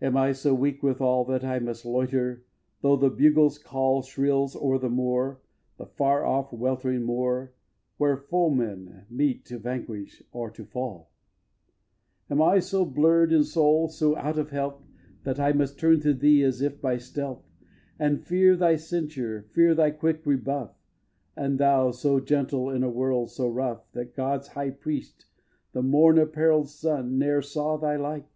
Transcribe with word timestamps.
Am 0.00 0.16
I 0.16 0.32
so 0.32 0.54
weak 0.54 0.82
withal, 0.82 1.22
That 1.26 1.44
I 1.44 1.58
must 1.58 1.84
loiter, 1.84 2.46
though 2.80 2.96
the 2.96 3.10
bugle's 3.10 3.58
call 3.58 4.00
Shrills 4.00 4.56
o'er 4.56 4.78
the 4.78 4.88
moor, 4.88 5.42
the 5.76 5.84
far 5.84 6.24
off 6.24 6.50
weltering 6.50 7.02
moor, 7.02 7.52
Where 7.98 8.16
foemen 8.16 9.04
meet 9.10 9.44
to 9.44 9.58
vanquish 9.58 10.22
or 10.32 10.48
to 10.52 10.64
fall? 10.64 11.10
xvi. 11.10 12.30
Am 12.32 12.40
I 12.40 12.58
so 12.60 12.86
blurr'd 12.86 13.30
in 13.30 13.44
soul, 13.44 13.88
so 13.88 14.16
out 14.16 14.38
of 14.38 14.48
health, 14.48 14.82
That 15.24 15.38
I 15.38 15.52
must 15.52 15.78
turn 15.78 16.00
to 16.00 16.14
thee, 16.14 16.42
as 16.42 16.62
if 16.62 16.80
by 16.80 16.96
stealth, 16.96 17.44
And 17.98 18.24
fear 18.26 18.56
thy 18.56 18.76
censure, 18.76 19.42
fear 19.52 19.74
thy 19.74 19.90
quick 19.90 20.24
rebuff, 20.24 20.74
And 21.36 21.58
thou 21.60 21.90
so 21.90 22.18
gentle 22.18 22.70
in 22.70 22.82
a 22.82 22.88
world 22.88 23.30
so 23.30 23.46
rough 23.46 23.92
That 23.92 24.16
God's 24.16 24.48
high 24.48 24.70
priest, 24.70 25.26
the 25.72 25.82
morn 25.82 26.16
apparell'd 26.18 26.70
sun 26.70 27.18
Ne'er 27.18 27.42
saw 27.42 27.76
thy 27.76 27.96
like! 27.96 28.26